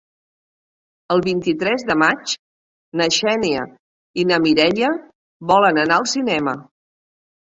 [1.15, 2.31] El vint-i-tres de maig
[3.01, 3.67] na Xènia
[4.23, 4.89] i na Mireia
[5.51, 6.57] volen anar al cinema.